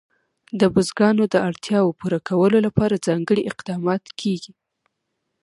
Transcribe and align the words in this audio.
د 0.59 0.61
بزګانو 0.73 1.23
د 1.33 1.35
اړتیاوو 1.47 1.97
پوره 1.99 2.19
کولو 2.27 2.57
لپاره 2.67 3.03
ځانګړي 3.07 3.41
اقدامات 3.51 4.03
کېږي. 4.19 4.53